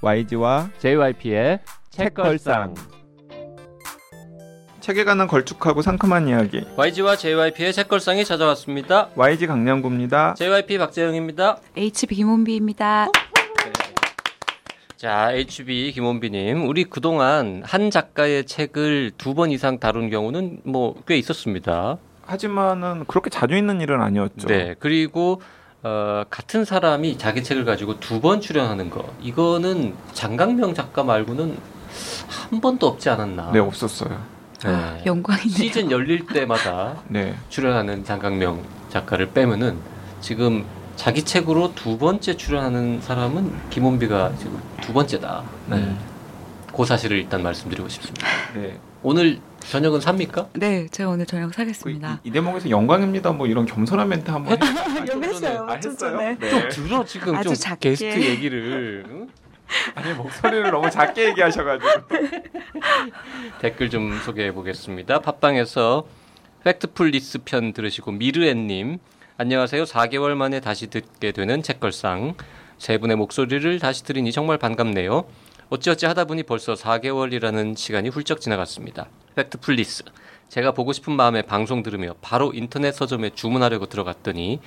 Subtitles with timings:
[0.00, 1.60] YG와 JYP의
[1.90, 2.74] 책걸상.
[4.80, 6.64] 책에 관한 걸쭉하고 상큼한 이야기.
[6.76, 9.08] YG와 JYP의 책걸상이 찾아왔습니다.
[9.16, 10.34] YG 강량구입니다.
[10.34, 11.58] JYP 박재영입니다.
[11.76, 13.08] HB 김원비입니다.
[14.96, 21.16] 자, HB 김원비님, 우리 그동안 한 작가의 책을 두 번 이상 다룬 경우는 뭐 꽤
[21.18, 21.98] 있었습니다.
[22.24, 24.48] 하지만은 그렇게 자주 있는 일은 아니었죠.
[24.48, 25.40] 네, 그리고
[25.82, 31.56] 어, 같은 사람이 자기 책을 가지고 두 번 출연하는 거, 이거는 장강명 작가 말고는
[32.50, 33.52] 한 번도 없지 않았나.
[33.52, 34.10] 네, 없었어요.
[34.64, 34.70] 네.
[34.70, 35.50] 아, 영광이네요.
[35.56, 37.36] 시즌 열릴 때마다 네.
[37.48, 39.78] 출연하는 장강명 작가를 빼면은
[40.20, 40.64] 지금
[40.96, 45.44] 자기 책으로 두 번째 출연하는 사람은 김원비가 지금 두 번째다.
[45.68, 45.76] 네.
[45.76, 45.98] 음.
[46.76, 48.26] 그 사실을 일단 말씀드리고 싶습니다.
[48.54, 48.78] 네.
[49.04, 50.48] 오늘 저녁은 삽니까?
[50.54, 52.20] 네, 제가 오늘 저녁 그 사겠습니다.
[52.24, 53.32] 이, 이 대목에서 영광입니다.
[53.32, 55.04] 뭐 이런 겸손한 멘트 한번 해.
[55.04, 55.66] 좀 했어요.
[55.68, 56.16] 아, 좀 했어요?
[56.18, 56.38] 네.
[56.48, 57.90] 좀 들어 지금 아주 좀 작게.
[57.90, 59.28] 게스트 얘기를 응?
[59.94, 61.90] 아니 목소리를 너무 작게 얘기하셔가지고.
[63.60, 65.18] 댓글 좀 소개해 보겠습니다.
[65.20, 66.06] 팟빵에서
[66.64, 68.98] Factfulness 편 들으시고 미르앤님
[69.36, 69.84] 안녕하세요.
[69.84, 72.34] 4개월 만에 다시 듣게 되는 책걸상
[72.78, 75.24] 세 분의 목소리를 다시 들으니 정말 반갑네요.
[75.68, 79.06] 어찌어찌 하다 보니 벌써 4개월이라는 시간이 훌쩍 지나갔습니다.
[79.38, 80.02] Factfulness
[80.48, 84.60] 제가 보고 싶은 마음에 방송 들으며 바로 인터넷 서점에 주문하려고 들어갔더니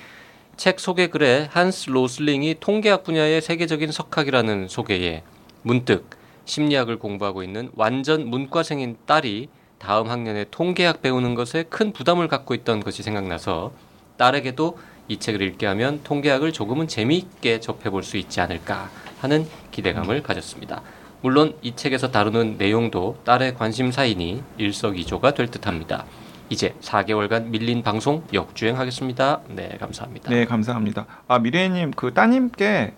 [0.55, 5.23] 책 소개 글에 한스 로슬링이 통계학 분야의 세계적인 석학이라는 소개에
[5.63, 6.09] 문득
[6.45, 12.81] 심리학을 공부하고 있는 완전 문과생인 딸이 다음 학년에 통계학 배우는 것에 큰 부담을 갖고 있던
[12.81, 13.73] 것이 생각나서
[14.17, 20.81] 딸에게도 이 책을 읽게 하면 통계학을 조금은 재미있게 접해볼 수 있지 않을까 하는 기대감을 가졌습니다.
[21.21, 26.05] 물론 이 책에서 다루는 내용도 딸의 관심사이니 일석이조가 될 듯합니다.
[26.49, 29.41] 이제 4개월간 밀린 방송 역주행하겠습니다.
[29.49, 30.29] 네, 감사합니다.
[30.29, 31.05] 네, 감사합니다.
[31.27, 32.93] 아 미래님 그 따님께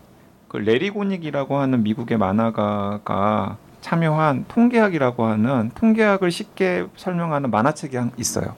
[0.48, 8.56] 그 레리 고닉이라고 하는 미국의 만화가가 참여한 통계학이라고 하는 통계학을 쉽게 설명하는 만화책이 한- 있어요.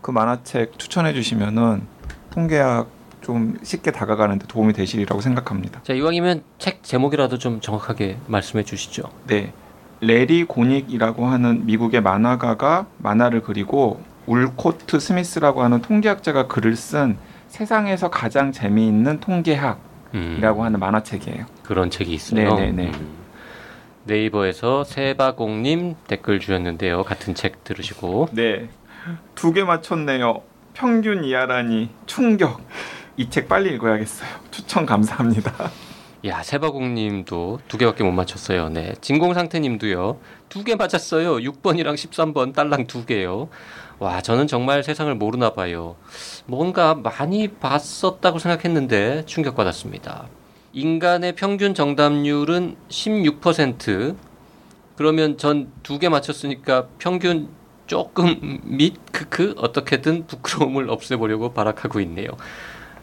[0.00, 1.82] 그 만화책 추천해 주시면은
[2.30, 2.88] 통계학
[3.20, 5.80] 좀 쉽게 다가가는데 도움이 되시리라고 생각합니다.
[5.82, 9.04] 자, 이왕이면 책 제목이라도 좀 정확하게 말씀해 주시죠.
[9.26, 9.52] 네.
[10.00, 18.52] 레리 고닉이라고 하는 미국의 만화가가 만화를 그리고 울코트 스미스라고 하는 통계학자가 글을 쓴 세상에서 가장
[18.52, 19.80] 재미있는 통계학이라고
[20.14, 21.44] 음, 하는 만화책이에요.
[21.64, 22.54] 그런 책이 있어요.
[22.54, 22.86] 네네네.
[22.86, 23.08] 음.
[24.04, 27.02] 네이버에서 세바공님 댓글 주셨는데요.
[27.04, 28.68] 같은 책 들으시고 네.
[29.34, 30.42] 두 개 맞췄네요.
[30.74, 32.60] 평균 이하라니 충격.
[33.20, 34.28] 이 책 빨리 읽어야겠어요.
[34.50, 35.70] 추천 감사합니다.
[36.26, 38.68] 야 세바공님도 두 개밖에 못 맞췄어요.
[38.70, 41.36] 네 진공상태님도요 두 개 맞았어요.
[41.36, 43.48] 6번이랑 13번 딸랑 두 개요.
[43.98, 45.96] 와 저는 정말 세상을 모르나 봐요.
[46.46, 50.26] 뭔가 많이 봤었다고 생각했는데 충격받았습니다.
[50.72, 54.16] 인간의 평균 정답률은 16%.
[54.96, 57.48] 그러면 전 두 개 맞췄으니까 평균
[57.86, 62.28] 조금 밑 크크 어떻게든 부끄러움을 없애보려고 발악하고 있네요.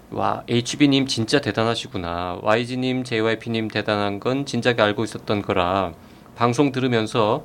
[0.09, 2.39] 와 HB님 진짜 대단하시구나.
[2.41, 5.93] YG님, JYP님 대단한 건 진작에 알고 있었던 거라
[6.35, 7.43] 방송 들으면서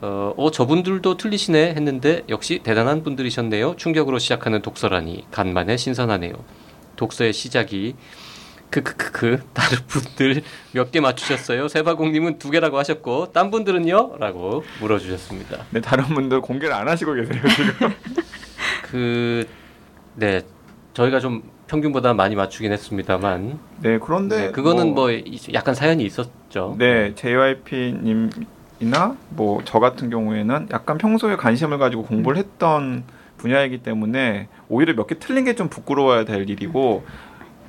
[0.00, 3.76] 어, 어 저분들도 틀리시네 했는데 역시 대단한 분들이셨네요.
[3.76, 6.32] 충격으로 시작하는 독서라니 간만에 신선하네요.
[6.96, 7.94] 독서의 시작이
[8.70, 10.42] 크크크크 다른 분들
[10.72, 11.68] 몇 개 맞추셨어요?
[11.68, 14.16] 세바공님은 두 개라고 하셨고 딴 분들은요?
[14.18, 15.66] 라고 물어주셨습니다.
[15.70, 17.94] 네, 다른 분들 공개를 안 하시고 계세요, 지금.
[18.90, 19.46] 그,
[20.14, 20.40] 네,
[20.94, 21.42] 저희가 좀
[21.76, 26.76] 평균보다 많이 맞추긴 했습니다만, 네, 그런데 네, 그거는 뭐, 이- 약간 사연이 있었죠.
[26.78, 33.04] 네, JYP 님이나 뭐 저 같은 경우에는 약간 평소에 관심을 가지고 공부를 했던
[33.38, 37.04] 분야이기 때문에 오히려 몇 개 틀린 게 좀 부끄러워야 될 일이고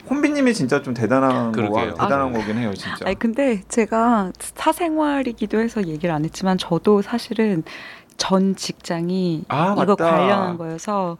[0.10, 1.62] 혼비님이 진짜 좀 대단한 거.
[1.92, 3.06] 대단한 아, 거긴 해요, 진짜.
[3.06, 7.64] 아니 근데 제가 사생활이기도 해서 얘기를 안 했지만 저도 사실은
[8.18, 10.12] 전 직장이 아, 이거 맞다.
[10.12, 11.18] 관련한 거여서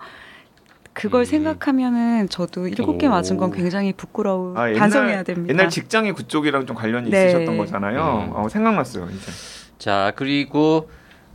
[0.94, 1.26] 그걸 음.
[1.26, 3.52] 생각하면은 저도 일곱 개 맞은 건 오.
[3.52, 5.52] 굉장히 부끄러워 아, 반성해야 됩니다.
[5.52, 7.28] 옛날 직장이 그쪽이랑 좀 관련이 네.
[7.28, 8.30] 있으셨던 거잖아요.
[8.30, 8.36] 음.
[8.36, 9.32] 어, 생각났어요, 이제.
[9.80, 10.90] 자, 그리고,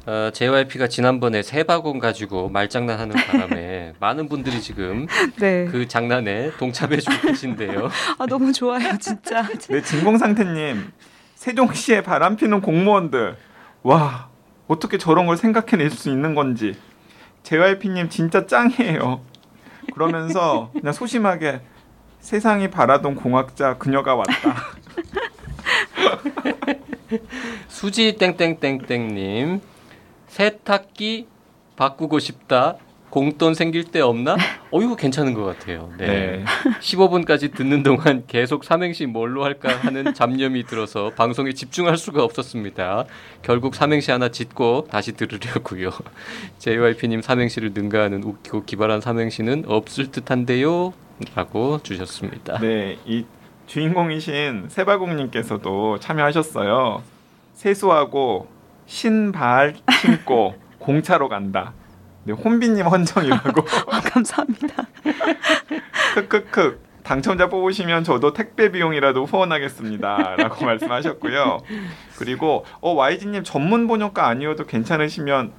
[0.07, 5.07] 어, JYP가 지난번에 세바공 가지고 말장난하는 바람에 많은 분들이 지금
[5.39, 5.67] 네.
[5.67, 7.91] 그 장난에 동참해주고 계신데요.
[8.19, 9.43] 아 너무 좋아요, 진짜.
[9.69, 10.93] 네, 진공상태님
[11.35, 13.37] 세종시에 바람피는 공무원들
[13.83, 14.31] 와
[14.67, 16.75] 어떻게 저런 걸 생각해낼 수 있는 건지
[17.43, 19.21] JYP님 진짜 짱이에요.
[19.93, 21.61] 그러면서 그냥 소심하게
[22.21, 24.33] 세상이 바라던 공학자 그녀가 왔다.
[27.69, 29.61] 수지 땡땡땡땡님
[30.27, 31.29] 세탁기
[31.77, 32.77] 바꾸고 싶다.
[33.11, 34.37] 공돈 생길 때 없나?
[34.71, 35.91] 어 이거 괜찮은 것 같아요.
[35.97, 36.07] 네.
[36.07, 36.45] 네.
[36.81, 43.07] 15분까지 듣는 동안 계속 삼행시 뭘로 할까 하는 잡념이 들어서 방송에 집중할 수가 없었습니다.
[43.43, 45.91] 결국 삼행시 하나 짓고 다시 들으려고요.
[46.59, 50.93] JYP님 삼행시를 능가하는 웃기고 기발한 삼행시는 없을 듯한데요.
[51.35, 52.59] 라고 주셨습니다.
[52.61, 53.25] 네, 이
[53.67, 57.03] 주인공이신 세바공님께서도 참여하셨어요.
[57.55, 58.49] 세수하고
[58.87, 61.73] 신발 신고 공차로 간다.
[62.29, 63.63] 네, 혼비님 헌정이라고.
[63.91, 64.87] 아, 감사합니다.
[66.15, 66.87] 크크크.
[67.03, 71.59] 당첨자 뽑으시면 저도 택배 비용이라도 후원하겠습니다라고 말씀하셨고요.
[72.19, 75.53] 그리고 어 YG님 전문 번역가 아니어도 괜찮으시면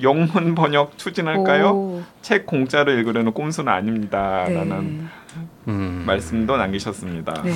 [0.00, 1.70] 영문 번역 추진할까요?
[1.70, 5.42] 오, 책 공짜로 읽으려는 꼼수는 아닙니다라는 네.
[5.66, 6.04] 음.
[6.06, 7.42] 말씀도 남기셨습니다.
[7.42, 7.52] 네.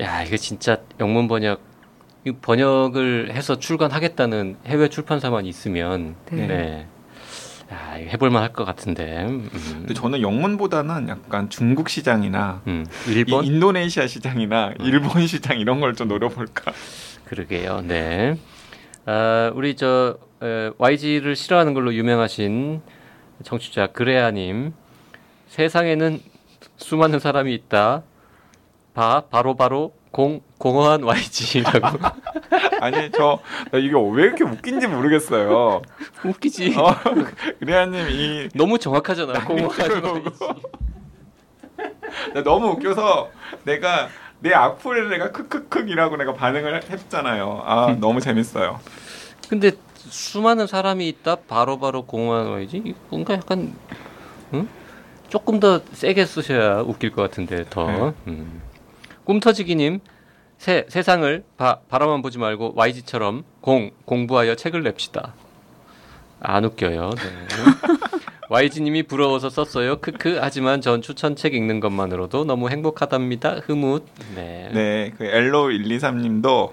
[0.00, 1.60] 야 이거 진짜 영문 번역
[2.24, 6.46] 이 번역을 해서 출간하겠다는 해외 출판사만 있으면 네.
[6.48, 6.86] 네.
[7.72, 9.24] 야, 이거 해볼만 할 것 같은데.
[9.26, 9.48] 음.
[9.52, 15.94] 근데 저는 영문보다는 약간 중국 시장이나 음, 이 일본 인도네시아 시장이나 일본 시장 이런 걸
[15.94, 16.72] 좀 노려볼까.
[17.26, 17.82] 그러게요.
[17.82, 18.36] 네.
[19.04, 22.80] 아, 우리 저 에, YG를 싫어하는 걸로 유명하신
[23.44, 24.72] 청취자 그레아님
[25.48, 26.20] 세상에는
[26.76, 28.02] 수많은 사람이 있다.
[28.94, 31.96] 바 바로 바로 공 공허한 YG라고
[32.82, 33.38] 아니 저나
[33.74, 35.80] 이게 왜 이렇게 웃긴지 모르겠어요.
[36.24, 36.74] 웃기지.
[36.76, 36.92] 어,
[37.60, 39.44] 그래야님 이 너무 정확하잖아.
[39.44, 40.24] 공허한 YG.
[42.34, 43.30] 나 너무 웃겨서
[43.62, 44.08] 내가
[44.40, 47.62] 내 악플에 내가 크크크이라고 내가 반응을 했잖아요.
[47.64, 48.80] 아 너무 재밌어요.
[49.48, 53.72] 근데 수많은 사람이 있다 바로바로 공허한 YG 뭔가 약간
[54.52, 54.68] 응?
[55.28, 58.12] 조금 더 세게 쓰셔야 웃길 것 같은데 더 네.
[58.26, 58.67] 음.
[59.28, 60.00] 꿈터지기님
[60.56, 65.34] 세, 세상을 바, 바라만 보지 말고 YG처럼 공 공부하여 책을 냅시다.
[66.40, 67.10] 안 웃겨요.
[67.10, 67.46] 네.
[68.48, 70.00] YG님이 부러워서 썼어요.
[70.00, 70.38] 크크.
[70.40, 73.56] 하지만 전 추천책 읽는 것만으로도 너무 행복하답니다.
[73.66, 74.06] 흐뭇.
[74.34, 74.70] 네.
[74.72, 76.72] 네, 그 엘로 123님도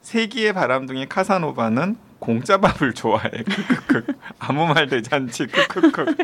[0.00, 3.30] 세기의 바람둥이 카사노바는 공짜밥을 좋아해.
[3.30, 4.12] 크크크.
[4.38, 4.88] 아무 말.
[4.88, 6.16] 크크크.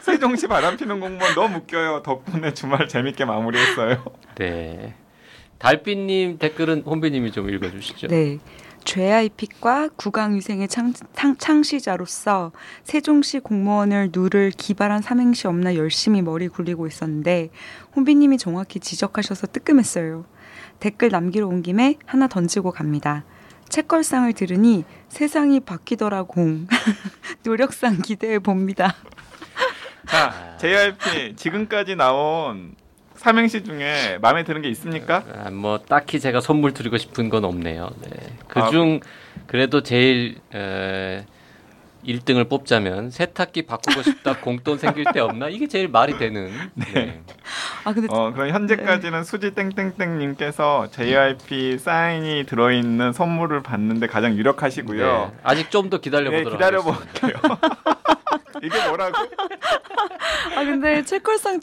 [0.00, 2.02] 세종시 바람 피는 공무원 너무 웃겨요.
[2.02, 4.04] 덕분에 주말 재밌게 마무리했어요.
[4.36, 4.94] 네.
[5.58, 8.08] 달빛님 댓글은 혼비님이 좀 읽어주시죠.
[8.08, 8.38] 네.
[8.84, 12.52] JIP과 구강위생의 창, 창, 창 시자로서
[12.84, 17.50] 세종시 공무원을 누를 기발한 삼행시 없나 열심히 머리 굴리고 있었는데
[17.94, 20.24] 혼비님이 정확히 지적하셔서 뜨끔했어요.
[20.80, 23.24] 댓글 남기러 온 김에 하나 던지고 갑니다.
[23.68, 26.66] 책걸상을 들으니 세상이 바뀌더라 공.
[27.44, 28.94] 노력상 기대해 봅니다.
[30.06, 32.74] 자, JRP 지금까지 나온
[33.14, 35.24] 삼행시 중에 마음에 드는 게 있습니까?
[35.34, 37.90] 아, 뭐 딱히 제가 선물 드리고 싶은 건 없네요.
[38.02, 38.10] 네.
[38.48, 38.64] 아.
[38.64, 39.00] 그중
[39.46, 41.26] 그래도 제일 에,
[42.06, 46.50] 1등을 뽑자면 세탁기 바꾸고 싶다 공돈 생길 때 없나 이게 제일 말이 되는.
[46.74, 47.20] 네.
[47.84, 55.30] 아 근데 어, 그럼 현재까지는 수지 땡땡땡님께서 JRP 사인이 들어있는 선물을 받는데 가장 유력하시고요.
[55.32, 55.38] 네.
[55.42, 57.18] 아직 좀 더 기다려 네, 보도록 기다려 하겠습니다.
[57.38, 57.97] 볼게요.
[58.62, 59.16] 이게 뭐라고?
[60.56, 61.60] 아 근데 책걸상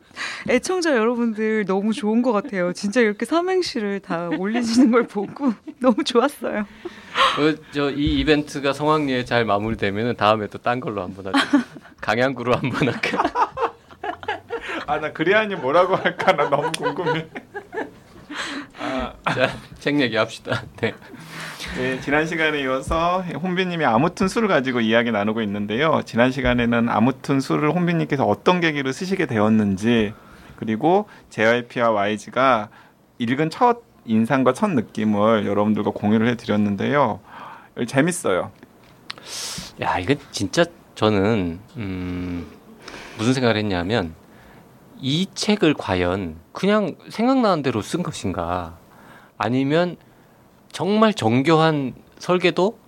[0.49, 2.73] 애청자 여러분들 너무 좋은 것 같아요.
[2.73, 6.59] 진짜 이렇게 삼행시를 다 올리시는 걸 보고 너무 좋았어요.
[6.61, 11.37] 어, 저이 이벤트가 성황리에 잘 마무리되면 다음에 또 딴 걸로 한번 하죠.
[12.01, 13.51] 강양구로 한번 할까.
[14.87, 16.33] 아, 나 그래야니 뭐라고 할까?
[16.33, 17.27] 나 너무 궁금해.
[18.79, 19.49] 아, 자,
[19.79, 20.63] 책 얘기합시다.
[20.81, 20.93] 네.
[21.77, 26.01] 네, 지난 시간에 이어서 혼비님이 아무튼 술을 가지고 이야기 나누고 있는데요.
[26.05, 30.13] 지난 시간에는 아무튼 술을 혼비님께서 어떤 계기로 쓰시게 되었는지
[30.57, 32.69] 그리고 JYP와 YG가
[33.19, 37.19] 읽은 첫 인상과 첫 느낌을 여러분들과 공유를 해드렸는데요.
[37.87, 38.51] 재밌어요.
[39.81, 40.63] 야, 이거 진짜
[40.93, 42.45] 저는 음,
[43.17, 44.13] 무슨 생각을 했냐면
[45.07, 48.79] 이 책을 과연 그냥 생각나는 대로 쓴 것인가
[49.37, 49.97] 아니면
[50.71, 52.79] 정말 정교한 설계도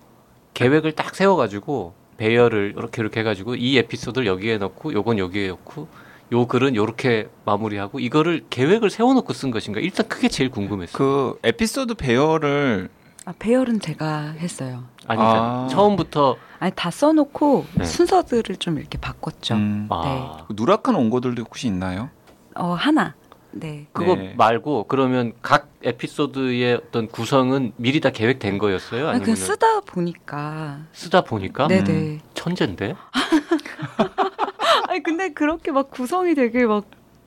[0.52, 5.86] 계획을 딱 세워가지고 배열을 이렇게 이렇게 해가지고 이 에피소드를 여기에 넣고 요건 여기에 넣고
[6.32, 10.98] 요 글은 요렇게 마무리하고 이거를 계획을 세워놓고 쓴 것인가 일단 그게 제일 궁금했어요.
[10.98, 12.88] 그 에피소드 배열을
[13.28, 14.84] 아 배열은 제가 했어요.
[15.06, 15.68] 아니 그러니까 아.
[15.70, 17.84] 처음부터 아니 다 써놓고 네.
[17.84, 19.54] 순서들을 좀 이렇게 바꿨죠.
[19.54, 22.08] 음, 아, 누락한 원고들도 혹시 있나요?
[22.54, 23.14] 어 하나.
[23.50, 23.86] 네.
[23.92, 24.32] 그거 네.
[24.34, 29.08] 말고 그러면 각 에피소드의 어떤 구성은 미리 다 계획된 거였어요?
[29.08, 30.78] 아, 아니면 쓰다 보니까.
[30.94, 32.20] 쓰다 보니까 네네.
[32.32, 32.94] 천재인데?
[34.88, 36.86] 아니 근데 그렇게 막 구성이 되게 막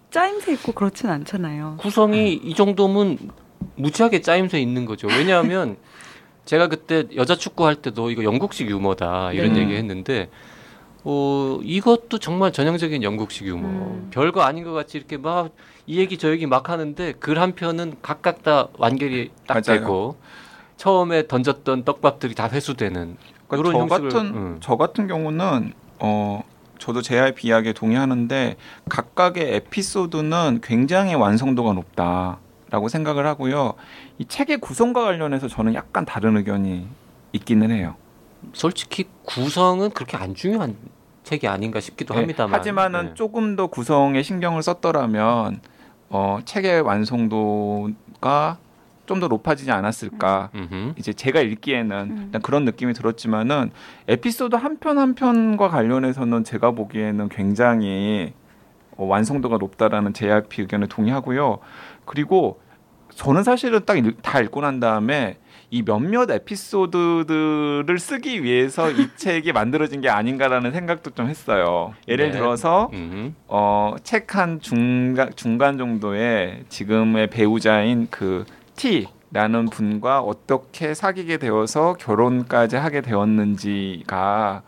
[0.10, 1.78] 짜임새 있고 그렇진 않잖아요.
[1.80, 3.20] 구성이 이 정도면
[3.76, 5.08] 무지하게 짜임새 있는 거죠.
[5.08, 5.78] 왜냐하면
[6.46, 9.62] 제가 그때 여자 축구 할 때도 이거 영국식 유머다 이런 네.
[9.62, 10.30] 얘기 했는데
[11.04, 13.68] 어, 이것도 정말 전형적인 영국식 유머.
[13.68, 14.08] 음.
[14.12, 15.52] 별거 아닌 것 같이 이렇게 막
[15.88, 19.80] 이 얘기 저 얘기 막 하는데 글 한 편은 각각 다 완결이 딱 맞아요.
[19.82, 20.16] 되고
[20.78, 24.58] 처음에 던졌던 떡밥들이 다 회수되는 그러니까 저 형식을, 같은 음.
[24.62, 26.44] 저 같은 경우는 어
[26.78, 28.58] 저도 JYP 이야기에 동의하는데
[28.90, 32.38] 각각의 에피소드는 굉장히 완성도가 높다
[32.72, 33.74] 라고 생각을 하고요.
[34.18, 36.88] 이 책의 구성과 관련해서 저는 약간 다른 의견이
[37.34, 37.96] 있기는 해요.
[38.54, 40.76] 솔직히 구성은 그렇게 안 중요한
[41.24, 42.58] 책이 아닌가 싶기도 네, 합니다만.
[42.58, 43.14] 하지만은 네.
[43.14, 45.62] 조금 더 구성에 신경을 썼더라면
[46.10, 48.58] 어, 책의 완성도가
[49.06, 50.52] 좀 더 높아지지 않았을까.
[50.56, 50.94] 음흠.
[50.98, 52.40] 이제 제가 읽기에는 음.
[52.42, 53.72] 그런 느낌이 들었지만은
[54.08, 58.41] 에피소드 한 편 한 편과 관련해서는 제가 보기에는 굉장히 어,
[58.98, 61.60] 완성도가 높다라는 JRP 의견에 동의하고요.
[62.06, 62.60] 그리고
[63.16, 65.38] 저는 사실은 딱 다 읽고 난 다음에
[65.70, 71.94] 이 몇몇 에피소드들을 쓰기 위해서 이 책이 만들어진 게 아닌가라는 생각도 좀 했어요.
[72.08, 72.32] 예를 네.
[72.38, 73.32] 들어서 음흠.
[73.48, 78.46] 어, 책 한 중간, 중간 정도에 지금의 배우자인 그
[78.76, 84.62] T라는 분과 어떻게 사귀게 되어서 결혼까지 하게 되었는지가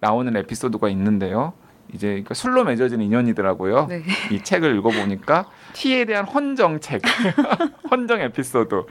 [0.00, 1.52] 나오는 에피소드가 있는데요.
[1.94, 3.86] 이제 그러니까 술로 맺어진 인연이더라고요.
[3.88, 4.02] 네.
[4.30, 7.02] 이 책을 읽어보니까 T에 대한 헌정 책,
[7.90, 8.84] 헌정 에피소드.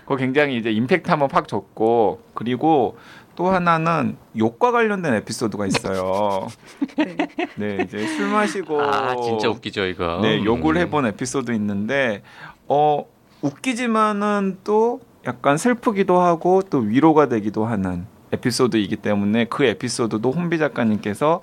[0.00, 2.98] 그거 굉장히 이제 임팩트 한번 팍 줬고 그리고
[3.36, 6.48] 또 하나는 욕과 관련된 에피소드가 있어요.
[6.96, 7.16] 네.
[7.56, 10.20] 네, 이제 술 마시고 아 진짜 웃기죠 이거.
[10.22, 10.80] 네, 욕을 음.
[10.82, 12.22] 해본 에피소드 있는데
[12.68, 13.04] 어
[13.40, 21.40] 웃기지만은 또 약간 슬프기도 하고 또 위로가 되기도 하는 에피소드이기 때문에 그 에피소드도 혼비 작가님께서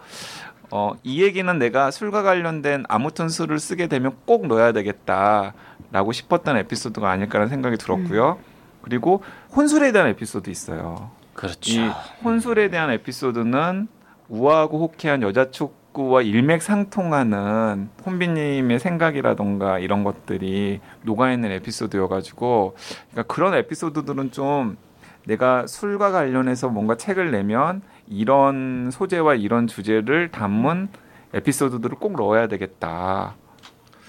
[0.71, 7.09] 어, 이 얘기는 내가 술과 관련된 아무튼 술을 쓰게 되면 꼭 넣어야 되겠다라고 싶었던 에피소드가
[7.09, 8.39] 아닐까라는 생각이 들었고요.
[8.81, 9.21] 그리고
[9.55, 11.11] 혼술에 대한 에피소드 있어요.
[11.33, 11.71] 그렇죠.
[11.71, 11.89] 이
[12.23, 13.87] 혼술에 대한 에피소드는
[14.29, 22.75] 우아하고 호쾌한 여자 축구와 일맥상통하는 혼비님의 생각이라던가 이런 것들이 녹아있는 에피소드여가지고
[23.11, 24.77] 그러니까 그런 에피소드들은 좀
[25.25, 30.89] 내가 술과 관련해서 뭔가 책을 내면 이런 소재와 이런 주제를 담은
[31.33, 33.35] 에피소드들을 꼭 넣어야 되겠다.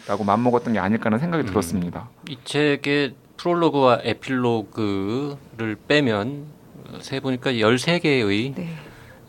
[0.09, 1.47] 라고 맘먹었던 게 아닐까라는 생각이 음.
[1.47, 2.09] 들었습니다.
[2.29, 6.47] 이 책의 프롤로그와 에필로그를 빼면
[6.89, 8.69] 어, 세 보니까 13개의 네.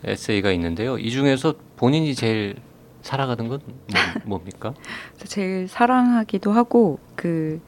[0.04, 0.98] 에세이가 있는데요.
[0.98, 2.56] 이 중에서 본인이 제일
[3.02, 3.78] 살아가는 건 뭐,
[4.38, 4.74] 뭡니까?
[5.24, 7.60] 제일 사랑하기도 하고 그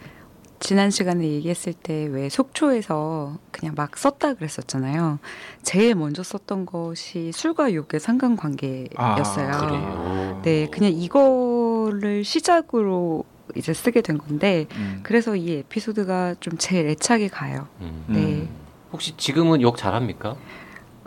[0.59, 5.19] 지난 시간에 얘기했을 때 왜 속초에서 그냥 막 썼다 그랬었잖아요.
[5.63, 9.51] 제일 먼저 썼던 것이 술과 욕의 상관관계였어요.
[9.53, 10.41] 아.
[10.43, 15.01] 네, 그냥 이거를 시작으로 이제 쓰게 된 건데 음.
[15.03, 17.69] 그래서 이 에피소드가 좀 제일 애착이 가요.
[17.81, 18.05] 음.
[18.09, 18.49] 네.
[18.93, 20.37] 혹시 지금은 욕 잘합니까?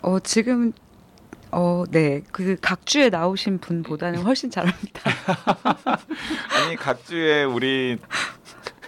[0.01, 0.71] 어 지금
[1.51, 5.01] 어 네 그 각주에 나오신 분보다는 훨씬 잘합니다.
[6.65, 7.97] 아니 각주의 우리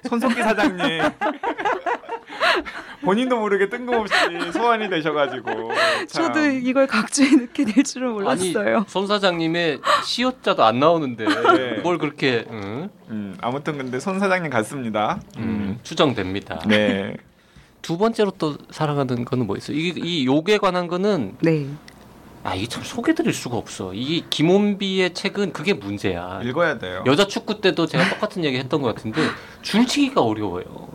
[0.08, 1.01] 손석기 사장님
[3.01, 4.13] 본인도 모르게 뜬금없이
[4.53, 5.72] 소환이 되셔가지고
[6.08, 6.25] 참.
[6.34, 8.77] 저도 이걸 각주에 넣게 될 줄은 몰랐어요.
[8.77, 11.79] 아니 손 사장님의 시옷자도 안 나오는데 네.
[11.81, 12.89] 뭘 그렇게 응?
[13.10, 15.20] 음, 아무튼 근데 손 사장님 같습니다.
[15.38, 15.79] 음, 음.
[15.84, 16.60] 추정됩니다.
[16.67, 17.15] 네.
[17.81, 19.75] 두 번째로 또 살아가는 거는 뭐 있어요?
[19.75, 21.67] 이, 이 욕에 관한 거는 네.
[22.43, 23.93] 아 이게 참 소개드릴 수가 없어.
[23.93, 26.41] 이 김원비의 책은 그게 문제야.
[26.43, 27.03] 읽어야 돼요.
[27.05, 29.21] 여자 축구 때도 제가 똑같은 얘기 했던 것 같은데
[29.62, 30.89] 줄치기가 어려워요.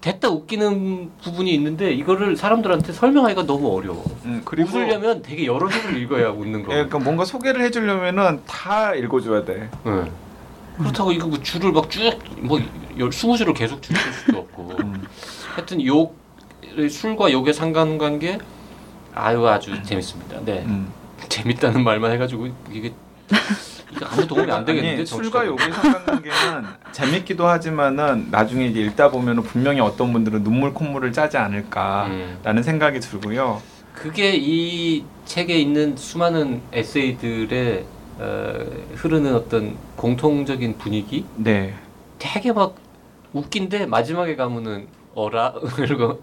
[0.00, 4.04] 됐다 웃기는 부분이 있는데 이거를 사람들한테 설명하기가 너무 어려워.
[4.24, 6.72] 음, 그리고 웃으려면 되게 여러 줄을 읽어야 웃는 거.
[6.72, 9.68] 예, 그러니까 뭔가 소개를 해주려면은 다 읽어줘야 돼.
[9.84, 10.10] 네.
[10.78, 12.60] 그렇다고 이거 뭐 줄을 막 쭉뭐
[13.10, 14.76] 스무 줄을 계속 줄일 수도 없고.
[14.80, 15.06] 음.
[15.54, 16.16] 하여튼 욕
[16.88, 18.38] 술과 욕의 상관관계
[19.16, 20.40] 아유 아주 재밌습니다.
[20.44, 20.62] 네.
[20.66, 20.92] 음.
[21.28, 22.92] 재밌다는 말만 해가지고 이게
[23.90, 25.46] 이게 아무 도움이 안 되겠는데 아니, 술과.
[25.46, 32.62] 욕의 상관관계는 재밌기도 하지만은 나중에 읽다 보면은 분명히 어떤 분들은 눈물 콧물을 짜지 않을까라는 음.
[32.62, 33.62] 생각이 들고요.
[33.94, 37.86] 그게 이 책에 있는 수많은 에세이들의
[38.18, 38.54] 어,
[38.94, 41.74] 흐르는 어떤 공통적인 분위기 네.
[42.18, 42.76] 되게 막
[43.32, 46.20] 웃긴데 마지막에 가면은 어라 그리고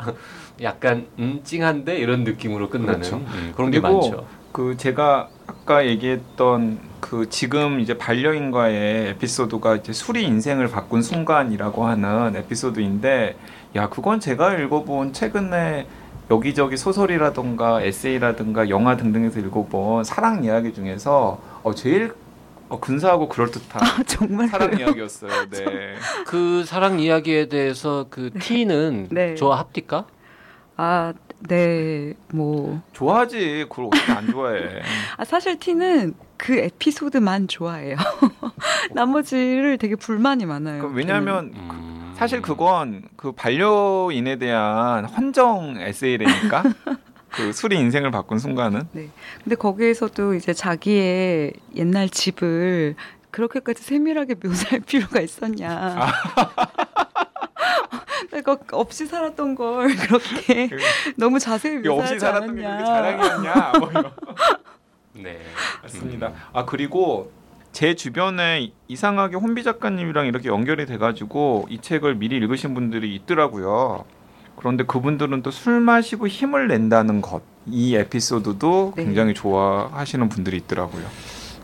[0.62, 3.18] 약간 음 찡한데 이런 느낌으로 끝나는 그렇죠.
[3.18, 4.28] 음, 그런 게 그리고 많죠.
[4.52, 12.36] 그 제가 아까 얘기했던 그 지금 이제 반려인과의 에피소드가 이제 술이 인생을 바꾼 순간이라고 하는
[12.36, 13.36] 에피소드인데
[13.76, 15.88] 야 그건 제가 읽어본 최근에
[16.30, 22.14] 여기저기 소설이라던가 에세이라든가 영화 등등에서 읽어본 사랑 이야기 중에서 어 제일
[22.70, 25.50] 어, 근사하고 그럴듯한 아 정말 사랑 이야기였어요.
[25.50, 25.96] 네.
[26.26, 29.36] 그 사랑 이야기에 대해서 그 티는 네.
[29.36, 30.06] 좋아합니까?
[30.78, 31.14] 아,
[31.48, 32.82] 네, 뭐.
[32.94, 33.66] 좋아하지.
[33.70, 34.82] 그걸 어떻게 안 좋아해.
[35.18, 37.96] 아, 사실 티는 그 에피소드만 좋아해요.
[38.94, 40.82] 나머지를 되게 불만이 많아요.
[40.82, 42.14] 그 왜냐하면 음.
[42.16, 46.64] 사실 그건 그 반려인에 대한 헌정 에세이라니까.
[47.34, 52.96] 그 술이 인생을 바꾼 순간은 근데 거기에서도 이제 자기의 옛날 집을
[53.32, 56.12] 그렇게까지 세밀하게 묘사할 필요가 있었냐.
[58.34, 60.70] 내가 없이 살았던 걸 그렇게
[61.16, 62.86] 너무 자세히 이게 없이 묘사하지 살았던 게 그렇게 않았냐.
[62.86, 63.74] 자랑이었냐?
[63.80, 63.92] 뭐.
[65.16, 65.40] 네.
[65.84, 66.28] 맞습니다.
[66.28, 66.34] 음.
[66.54, 67.32] 아 그리고
[67.72, 74.06] 제 주변에 이상하게 혼비 작가님이랑 이렇게 연결이 돼가지고 이 책을 미리 읽으신 분들이 있더라고요.
[74.56, 79.04] 그런데 그분들은 또 술 마시고 힘을 낸다는 것, 이 에피소드도 네.
[79.06, 81.04] 굉장히 좋아하시는 분들이 있더라고요.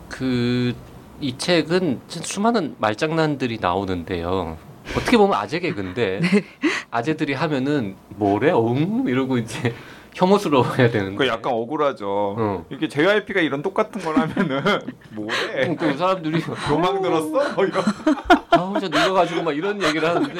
[0.10, 0.74] 그
[1.22, 4.58] 이 책은 진- 수많은 말장난들이 나오는데요.
[4.96, 6.22] 어떻게 보면 아재 개그인데
[6.91, 9.74] 아재들이 하면은 뭐래 응 이러고 이제
[10.15, 11.15] 혐오스러워야 되는데.
[11.15, 12.08] 그 약간 억울하죠.
[12.38, 12.65] 어.
[12.69, 14.81] 이렇게 JYP가 이런 똑같은 걸 하면은
[15.12, 15.75] 뭐래?
[15.75, 17.53] 그 사람들이 교망 들었어?
[17.53, 17.84] 뭐 이런.
[18.50, 20.34] 아 진짜 늙어가지고 막 이런 얘기를 하는데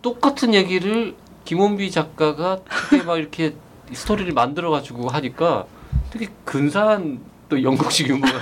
[0.00, 3.54] 똑같은 얘기를 김원비 작가가 되게 막 이렇게
[3.92, 5.66] 스토리를 만들어가지고 하니까
[6.10, 8.32] 되게 근사한 또 영국식 유머가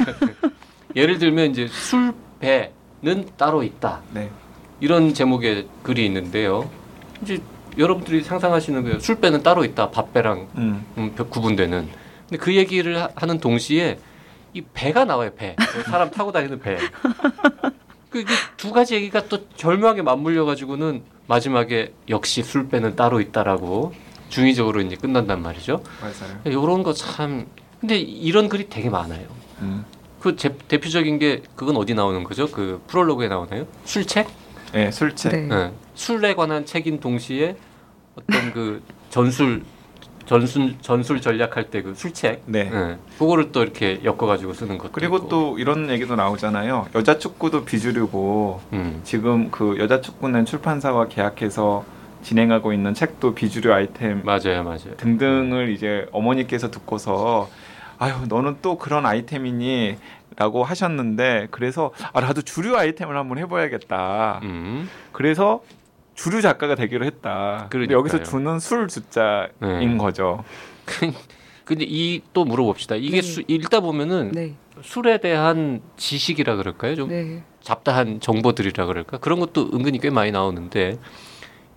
[0.94, 4.30] 예를 들면 이제 술배는 따로 있다 네.
[4.80, 6.70] 이런 제목의 글이 있는데요.
[7.22, 7.38] 이제
[7.78, 8.98] 여러분들이 상상하시는 거예요.
[9.00, 9.90] 술 배는 따로 있다.
[9.90, 10.84] 밥 배랑 음.
[10.98, 11.88] 음, 벽 구분되는.
[12.28, 13.98] 근데 그 얘기를 하- 하는 동시에
[14.54, 15.30] 이 배가 나와요.
[15.36, 15.54] 배.
[15.86, 16.78] 사람 타고 다니는 배.
[18.10, 23.92] 그두 가지 얘기가 또 절묘하게 맞물려 가지고는 마지막에 역시 술 배는 따로 있다라고
[24.30, 25.82] 중의적으로 이제 끝난단 말이죠.
[26.00, 26.40] 맞아요.
[26.44, 27.46] 이런 거 참.
[27.80, 29.26] 근데 이런 글이 되게 많아요.
[29.60, 29.84] 음.
[30.20, 32.48] 그 제- 대표적인 게 그건 어디 나오는 거죠?
[32.50, 33.66] 그 프롤로그에 나오나요?
[33.84, 34.28] 술책?
[34.72, 35.32] 네, 술책.
[35.48, 35.48] 네.
[35.54, 35.70] 예.
[35.94, 37.56] 술에 관한 책인 동시에
[38.14, 39.62] 어떤 그 전술
[40.26, 42.42] 전술 전술 전략할 때 그 술책.
[42.46, 42.70] 네.
[42.72, 42.96] 예.
[43.18, 45.28] 그거를 또 이렇게 엮어가지고 쓰는 것도 그리고 있고.
[45.28, 46.88] 또 이런 얘기도 나오잖아요.
[46.94, 49.00] 여자 축구도 비주류고 음.
[49.04, 51.84] 지금 그 여자 축구는 출판사와 계약해서
[52.22, 54.94] 진행하고 있는 책도 비주류 아이템 맞아요, 맞아요.
[54.98, 57.48] 등등을 이제 어머니께서 듣고서
[57.98, 59.96] 아유 너는 또 그런 아이템이니
[60.40, 64.88] 라고 하셨는데 그래서 아 나도 주류 아이템을 한번 해봐야겠다 음.
[65.12, 65.60] 그래서
[66.14, 67.98] 주류 작가가 되기로 했다 그러니까요.
[67.98, 69.96] 여기서 주는 술 숫자인 네.
[69.98, 70.42] 거죠
[71.66, 72.96] 근데 이 또 물어봅시다.
[72.96, 73.22] 이게 네.
[73.22, 76.96] 수, 읽다 보면은 네, 술에 대한 지식이라 그럴까요?
[76.96, 77.42] 좀 네.
[77.60, 79.18] 잡다한 정보들이라 그럴까?
[79.18, 80.98] 그런 것도 은근히 꽤 많이 나오는데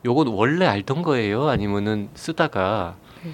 [0.06, 1.50] 요건 원래 알던 거예요?
[1.50, 3.32] 아니면은 쓰다가 네.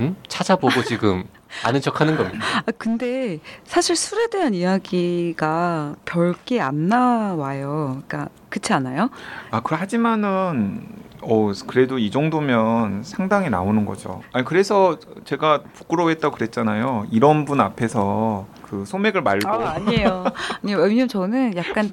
[0.00, 0.16] 음?
[0.26, 1.24] 찾아보고 지금
[1.64, 2.44] 아는 척 하는 겁니다.
[2.66, 8.02] 아, 근데 사실 술에 대한 이야기가 별게 안 나와요.
[8.06, 9.10] 그러니까 그렇지 않아요?
[9.50, 10.86] 아, 그 하지만은
[11.22, 14.22] 어 그래도 이 정도면 상당히 나오는 거죠.
[14.32, 17.06] 아니 그래서 제가 부끄러워했다고 그랬잖아요.
[17.10, 20.24] 이런 분 앞에서 그 소맥을 말고 아, 아니에요.
[20.62, 20.78] 아니요.
[20.78, 21.92] 왜냐면 저는 약간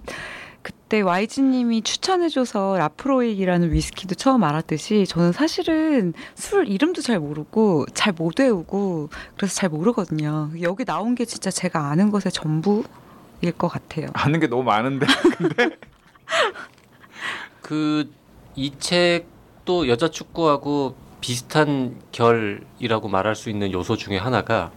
[0.67, 8.41] 그때 YG님이 추천해줘서 라프로익이라는 위스키도 처음 알았듯이 저는 사실은 술 이름도 잘 모르고 잘 못
[8.41, 10.49] 외우고 그래서 잘 모르거든요.
[10.61, 12.83] 여기 나온 게 진짜 제가 아는 것의 전부일
[13.57, 14.07] 것 같아요.
[14.11, 15.05] 아는 게 너무 많은데
[17.61, 24.73] 그이 책도 여자 축구하고 비슷한 결이라고 말할 수 있는 요소 중에 하나가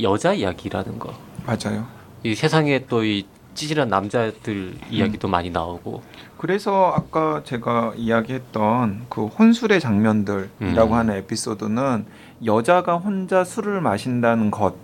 [0.00, 1.12] 여자 이야기라는 거.
[1.46, 1.88] 맞아요.
[2.22, 6.02] 이 세상에 또 이 찌질한 남자들 이야기도 많이 나오고.
[6.38, 10.92] 그래서 아까 제가 이야기했던 그 혼술의 장면들이라고 음.
[10.92, 12.06] 하는 에피소드는
[12.44, 14.74] 여자가 혼자 술을 마신다는 것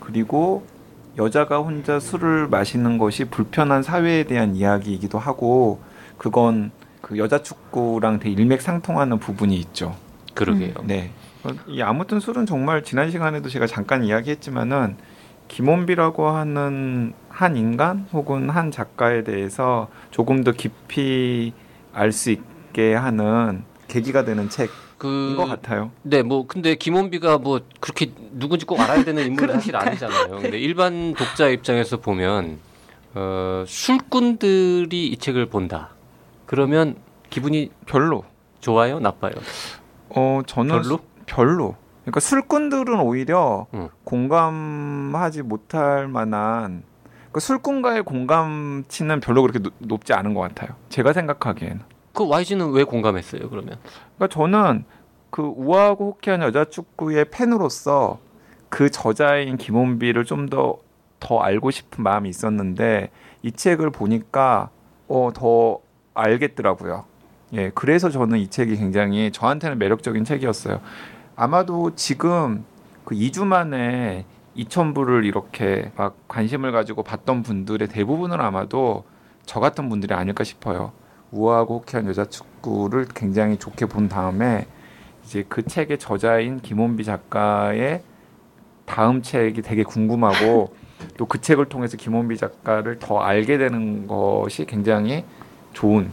[0.00, 0.64] 그리고
[1.18, 5.80] 여자가 혼자 술을 마시는 것이 불편한 사회에 대한 이야기이기도 하고
[6.16, 6.70] 그건
[7.02, 9.96] 그 여자 축구랑 되게 일맥상통하는 부분이 있죠.
[10.34, 10.74] 그러게요.
[10.84, 11.10] 네.
[11.44, 14.96] 어, 이 아무튼 술은 정말 지난 시간에도 제가 잠깐 이야기했지만은
[15.48, 21.52] 김원비라고 하는 한 인간 혹은 한 작가에 대해서 조금 더 깊이
[21.92, 25.92] 알 수 있게 하는 계기가 되는 책인 그것 같아요.
[26.02, 29.76] 네, 뭐 근데 김원비가 뭐 그렇게 누군지 꼭 알아야 되는 인물은 사실.
[29.76, 30.30] 아니잖아요.
[30.40, 32.58] 근데 일반 독자 입장에서 보면
[33.14, 35.90] 어, 술꾼들이 이 책을 본다.
[36.44, 36.96] 그러면
[37.30, 38.24] 기분이 별로.
[38.58, 39.34] 좋아요, 나빠요?
[40.08, 40.98] 어 저는 별로?
[41.26, 41.76] 별로.
[42.02, 43.90] 그러니까 술꾼들은 오히려 응.
[44.02, 46.82] 공감하지 못할 만한
[47.32, 50.70] 그 술꾼과의 공감치는 별로 그렇게 노- 높지 않은 것 같아요.
[50.88, 51.80] 제가 생각하기에는.
[52.12, 53.48] 그 YG는 왜 공감했어요?
[53.48, 53.76] 그러면
[54.16, 54.84] 그러니까 저는
[55.30, 58.18] 그 우아하고 호쾌한 여자 축구의 팬으로서
[58.70, 60.78] 그 저자인 김원비를 좀 더
[61.20, 63.10] 더 알고 싶은 마음이 있었는데
[63.42, 64.70] 이 책을 보니까
[65.08, 65.80] 어 더
[66.14, 67.04] 알겠더라고요.
[67.54, 70.80] 예, 그래서 저는 이 책이 굉장히 저한테는 매력적인 책이었어요.
[71.34, 72.64] 아마도 지금
[73.04, 74.26] 그 2주 만에
[74.58, 79.04] 2,000부를 이렇게 막 관심을 가지고 봤던 분들의 대부분은 아마도
[79.46, 80.92] 저 같은 분들이 아닐까 싶어요.
[81.30, 84.66] 우아하고 호쾌한 여자 축구를 굉장히 좋게 본 다음에
[85.24, 88.02] 이제 그 책의 저자인 김원비 작가의
[88.86, 90.74] 다음 책이 되게 궁금하고
[91.16, 95.24] 또 그 책을 통해서 김원비 작가를 더 알게 되는 것이 굉장히
[95.72, 96.10] 좋은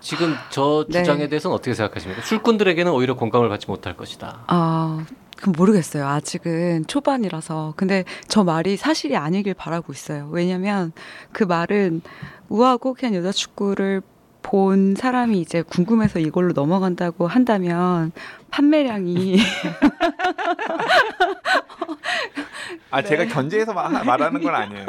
[0.00, 1.00] 지금 저 네.
[1.00, 2.22] 주장에 대해서는 어떻게 생각하십니까?
[2.22, 4.44] 술꾼들에게는 오히려 공감을 받지 못할 것이다.
[4.46, 5.04] 아,
[5.40, 6.06] 그 모르겠어요.
[6.06, 7.74] 아직은 초반이라서.
[7.76, 10.28] 근데 저 말이 사실이 아니길 바라고 있어요.
[10.32, 10.92] 왜냐면
[11.32, 12.02] 그 말은
[12.48, 14.02] 우아하고 그냥 여자 축구를
[14.42, 18.12] 본 사람이 이제 궁금해서 이걸로 넘어간다고 한다면
[18.50, 19.38] 판매량이
[22.90, 23.08] 아 네.
[23.08, 24.86] 제가 견제해서 마- 말하는 건 아니에요.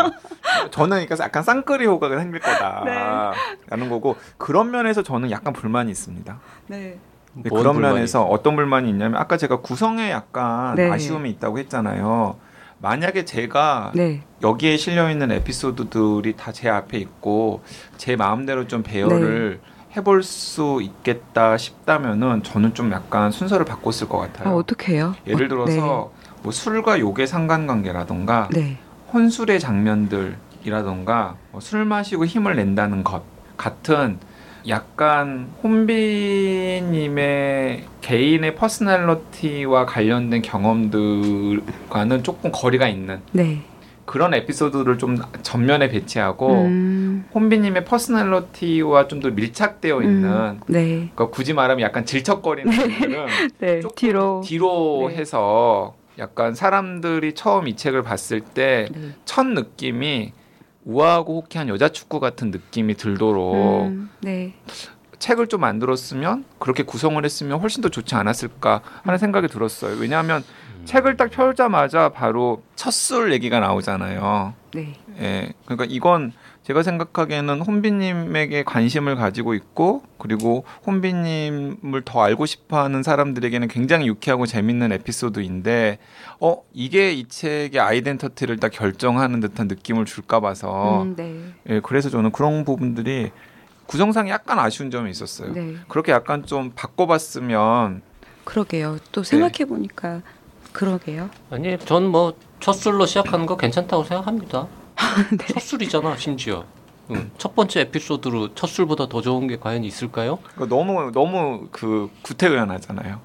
[0.72, 6.40] 저는 그러니까 약간 쌍끌이 효과가 생길 거다라는 거고 그런 면에서 저는 약간 불만이 있습니다.
[6.68, 6.98] 네.
[7.34, 10.90] 뭔 그런 불만이 면에서 어떤 불만이 있냐면 아까 제가 구성에 약간 네.
[10.90, 12.36] 아쉬움이 있다고 했잖아요.
[12.82, 14.22] 만약에 제가 네.
[14.42, 17.62] 여기에 실려 있는 에피소드들이 다 제 앞에 있고
[17.98, 19.70] 제 마음대로 좀 배열을 네.
[19.98, 24.56] 해볼 수 있겠다 싶다면은 저는 좀 약간 순서를 바꿨을 것 아, 같아요.
[24.56, 25.16] 어떻게 해요?
[25.28, 26.12] 예를 어, 들어서
[26.42, 28.60] 뭐 술과 욕의 상관관계라던가 네.
[28.62, 28.78] 네.
[29.14, 33.24] 혼술의 장면들이라던가 뭐 술 마시고 힘을 낸다는 것
[33.58, 34.20] 같은
[34.68, 36.80] 약간 혼비님의
[38.02, 43.62] 개인의 personality와 관련된 경험들과는 조금 거리가 있는 네.
[44.06, 50.88] 그런 에피소드를 좀 전면에 배치하고 음, 혼비님의 personality와 좀 더 밀착되어 있는 음, 네.
[51.14, 53.26] 그러니까 굳이 말하면 약간 질척거리는 부분들은
[53.60, 53.80] 네.
[53.82, 54.42] 조금 뒤로.
[54.44, 55.18] 뒤로 네.
[55.18, 59.10] 해서 약간 사람들이 처음 이 책을 봤을 때 네.
[59.26, 60.32] 첫 느낌이
[60.94, 64.56] 우아하고 호쾌한 여자 축구 같은 느낌이 들도록 음, 네.
[65.20, 69.98] 책을 좀 만들었으면 그렇게 구성을 했으면 훨씬 더 좋지 않았을까 하는 생각이 들었어요.
[70.00, 70.44] 왜냐하면
[70.80, 70.86] 음.
[70.86, 74.54] 책을 딱 펴자마자 바로 첫 술 얘기가 나오잖아요.
[74.74, 74.96] 네.
[75.20, 76.32] 예, 그러니까 이건
[76.70, 84.92] 제가 생각하기에는 혼비님에게 관심을 가지고 있고 그리고 혼비님을 더 알고 싶어하는 사람들에게는 굉장히 유쾌하고 재밌는
[84.92, 85.98] 에피소드인데
[86.40, 91.42] 어 이게 이 책의 아이덴티티를 딱 결정하는 듯한 느낌을 줄까 봐서 음, 네.
[91.70, 93.32] 예, 그래서 저는 그런 부분들이
[93.88, 95.52] 구성상에 약간 아쉬운 점이 있었어요.
[95.52, 95.74] 네.
[95.88, 98.04] 그렇게 약간 좀 바꿔봤으면
[98.44, 99.00] 그러게요.
[99.12, 99.28] 또 네.
[99.28, 100.22] 생각해 보니까
[100.72, 101.32] 그러게요.
[101.50, 104.68] 아니, 전 뭐 첫 술로 시작하는 거 괜찮다고 생각합니다.
[105.38, 105.46] 네.
[105.54, 106.66] 첫 술이잖아, 심지어.
[107.12, 107.32] 응.
[107.38, 110.40] 첫 번째 에피소드로 첫 술보다 더 좋은 게 과연 있을까요?
[110.70, 113.20] 너무 너무 그 구태의연하잖아요.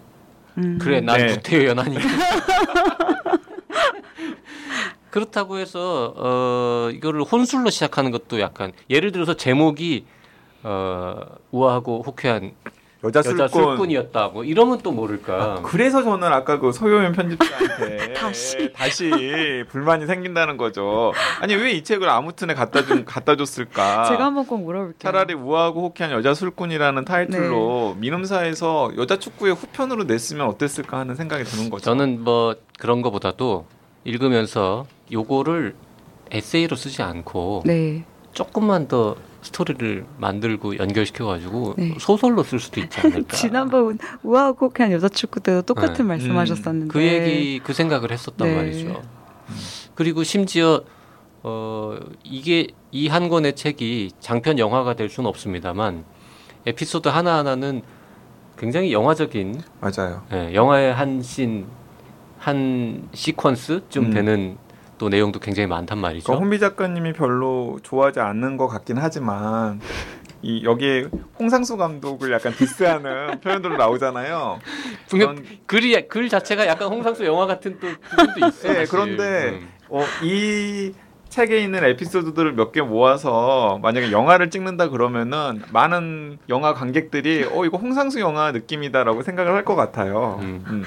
[0.58, 0.78] 음.
[0.80, 1.34] 그래, 난 네.
[1.34, 2.00] 구태연하니까.
[5.10, 10.06] 그렇다고 해서 어 이거를 혼술로 시작하는 것도 약간 예를 들어서 제목이
[10.62, 11.16] 어
[11.50, 12.52] 우아하고 호쾌한
[13.04, 15.60] 여자 여자 술꾼 술꾼이었다 뭐 이러면 또 모를까.
[15.62, 18.72] 그래서 저는 아까 그 소요연 편집자한테 다시.
[18.72, 21.12] 다시 불만이 생긴다는 거죠.
[21.40, 24.04] 아니 왜 이 책을 아무튼에 갖다 준 갖다 줬을까?
[24.04, 24.98] 제가 한번 꼭 물어볼게요.
[24.98, 31.70] 차라리 우아하고 호쾌한 여자 술꾼이라는 타이틀로 민음사에서 여자 축구의 후편으로 냈으면 어땠을까 하는 생각이 드는
[31.70, 31.84] 거죠.
[31.84, 33.66] 저는 뭐 그런 거보다도
[34.04, 35.74] 읽으면서 요거를
[36.30, 38.04] 에세이로 쓰지 않고 네.
[38.32, 41.94] 조금만 더 스토리를 만들고 연결시켜가지고 네.
[42.00, 43.36] 소설로 쓸 수도 있지 않을까.
[43.36, 46.02] 지난번 우아하고 그냥 여자 축구 때도 똑같은 네.
[46.04, 48.56] 말씀하셨었는데 그 얘기 그 생각을 했었단 네.
[48.56, 49.02] 말이죠.
[49.94, 50.82] 그리고 심지어
[51.42, 56.04] 어 이게 이 한 권의 책이 장편 영화가 될 수는 없습니다만
[56.66, 57.82] 에피소드 하나 하나는
[58.56, 60.22] 굉장히 영화적인 맞아요.
[60.32, 61.66] 예, 영화의 한 씬,
[62.38, 64.10] 한 시퀀스쯤 음.
[64.10, 64.56] 되는
[64.98, 66.24] 또 내용도 굉장히 많단 말이죠.
[66.26, 69.80] 그러니까 혼비 작가님이 별로 좋아하지 않는 것 같긴 하지만
[70.42, 71.06] 이 여기에
[71.38, 74.58] 홍상수 감독을 약간 디스하는 표현들로 나오잖아요.
[75.10, 78.72] 그런- 글이 글 자체가 약간 홍상수 영화 같은 또 부분도 있어.
[78.72, 78.84] 네.
[78.84, 79.68] 그런데 음.
[79.88, 80.92] 어, 이
[81.34, 87.76] 책에 있는 에피소드들을 몇 개 모아서 만약에 영화를 찍는다 그러면은 많은 영화 관객들이 어 이거
[87.78, 90.38] 홍상수 영화 느낌이다라고 생각을 할 것 같아요.
[90.42, 90.64] 음.
[90.68, 90.84] 음.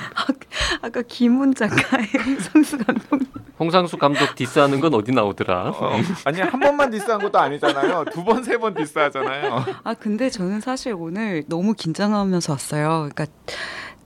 [0.81, 2.05] 아 까 김훈 작가의
[2.53, 3.19] 성수 감독
[3.59, 5.69] 홍상수 감독 디스하는 건 어디 나오더라?
[5.75, 5.93] 어,
[6.25, 8.05] 아니 한 번만 디스한 것도 아니잖아요.
[8.13, 9.65] 두 번 세 번 디스하잖아요.
[9.83, 13.09] 아 근데 저는 사실 오늘 너무 긴장하면서 왔어요.
[13.13, 13.25] 그러니까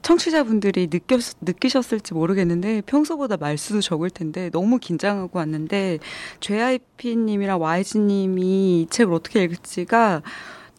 [0.02, 6.00] 청취자분들이 느꼈, 느끼셨을지 모르겠는데 평소보다 말수도 적을 텐데 너무 긴장하고 왔는데
[6.40, 8.42] JYP님이랑 YG님이
[8.82, 10.22] 이 책을 어떻게 읽을지가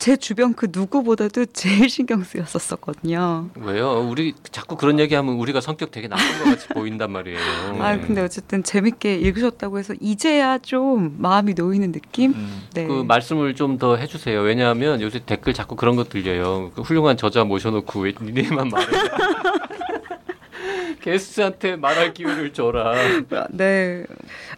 [0.03, 3.51] 제 주변 그 누구보다도 제일 신경 쓰였었거든요.
[3.55, 4.05] 왜요?
[4.11, 7.39] 우리 자꾸 그런 얘기하면 우리가 성격 되게 나쁜 것 같이 보인단 말이에요.
[7.79, 12.33] 아 근데 어쨌든 재밌게 읽으셨다고 해서 이제야 좀 마음이 놓이는 느낌?
[12.33, 12.63] 음.
[12.75, 12.89] 네.
[12.89, 14.41] 그 말씀을 좀 더 해주세요.
[14.41, 16.73] 왜냐하면 요새 댓글 자꾸 그런 거 들려요.
[16.75, 18.87] 그 훌륭한 저자 모셔놓고 왜 니네만 말해?
[21.01, 22.95] 게스트한테 말할 기회를 줘라.
[23.51, 24.05] 네.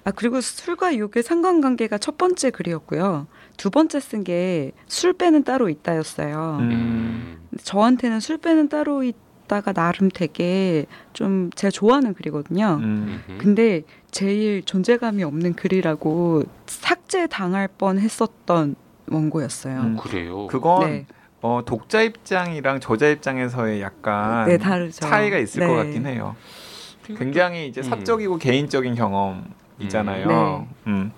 [0.05, 3.27] 아 그리고 술과 욕의 상관관계가 첫 번째 글이었고요.
[3.57, 6.59] 두 번째 쓴 게 술 빼는 따로 있다였어요.
[6.61, 7.38] 음.
[7.62, 12.79] 저한테는 술 빼는 따로 있다가 나름 되게 좀 제가 좋아하는 글이거든요.
[12.81, 13.23] 음.
[13.29, 13.38] 음.
[13.40, 18.75] 근데 제일 존재감이 없는 글이라고 삭제 당할 뻔 했었던
[19.11, 19.81] 원고였어요.
[19.81, 19.97] 음.
[19.97, 20.47] 그래요.
[20.49, 21.07] 그건 네.
[21.43, 25.01] 어, 독자 입장이랑 저자 입장에서의 약간 네, 다르죠.
[25.01, 25.67] 차이가 있을 네.
[25.67, 26.35] 것 같긴 해요.
[27.07, 27.85] 굉장히 이제 음.
[27.85, 30.27] 사적이고 개인적인 경험이잖아요.
[30.27, 30.67] 네.
[30.90, 31.12] 음.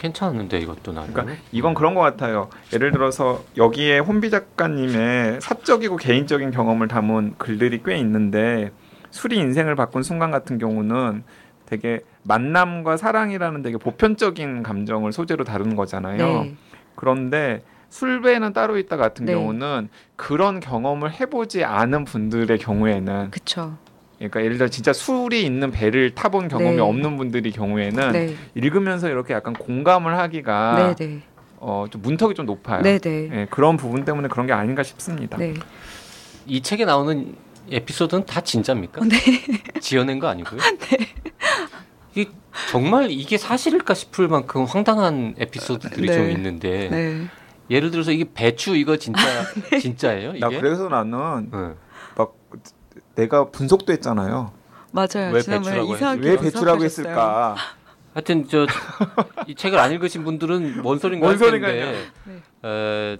[0.00, 1.12] 괜찮은데 이것도 나는.
[1.12, 2.48] 그러니까 이건 그런 것 같아요.
[2.72, 8.72] 예를 들어서 여기에 혼비 작가님의 사적이고 개인적인 경험을 담은 글들이 꽤 있는데
[9.10, 11.22] 술이 인생을 바꾼 순간 같은 경우는
[11.66, 16.16] 되게 만남과 사랑이라는 되게 보편적인 감정을 소재로 다루는 거잖아요.
[16.16, 16.56] 네.
[16.96, 19.34] 그런데 술배는 따로 있다 같은 네.
[19.34, 23.76] 경우는 그런 경험을 해보지 않은 분들의 경우에는 그쵸.
[24.20, 26.82] 그러니까 예를 들어 진짜 술이 있는 배를 타본 경험이 네.
[26.82, 28.36] 없는 분들이 경우에는 네.
[28.54, 31.22] 읽으면서 이렇게 약간 공감을 하기가 네, 네.
[31.56, 32.82] 어, 좀 문턱이 좀 높아요.
[32.82, 33.30] 네, 네.
[33.32, 35.38] 예, 그런 부분 때문에 그런 게 아닌가 싶습니다.
[35.38, 35.54] 네.
[36.46, 37.34] 이 책에 나오는
[37.70, 39.00] 에피소드는 다 진짜입니까?
[39.06, 39.16] 네.
[39.80, 40.60] 지어낸 거 아니고요?
[42.16, 42.28] 이
[42.70, 46.14] 정말 이게 사실일까 싶을 만큼 황당한 에피소드들이 네.
[46.14, 47.26] 좀 있는데 네.
[47.70, 49.22] 예를 들어서 이게 배추 이거 진짜
[49.80, 50.32] 진짜예요?
[50.32, 50.40] 이게?
[50.40, 51.76] 나 그래서 나는 응.
[52.16, 52.34] 막
[53.14, 54.52] 내가 분석도 했잖아요.
[54.92, 55.32] 맞아요.
[55.32, 56.84] 왜 배추라고 왜 배추라고.
[56.84, 57.56] 했을까?
[58.14, 58.66] 하여튼 저
[59.46, 61.92] 이 책을 안 읽으신 분들은 뭔 소린가 뭔 소린가요?
[61.92, 62.42] 네.
[62.62, 63.16] 어,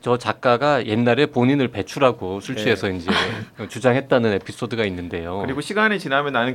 [0.00, 3.10] 저 작가가 옛날에 본인을 배추라고 술 취해서 이제
[3.68, 5.38] 주장했다는 에피소드가 있는데요.
[5.40, 6.54] 그리고 시간이 지나면 나는